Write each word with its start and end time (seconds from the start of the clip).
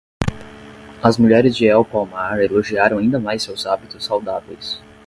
As 1.03 1.15
mulheres 1.19 1.55
de 1.57 1.67
El 1.69 1.85
Palmar 1.85 2.39
elogiaram 2.41 2.97
ainda 2.97 3.19
mais 3.19 3.43
seus 3.43 3.67
hábitos 3.67 4.03
saudáveis. 4.03 4.81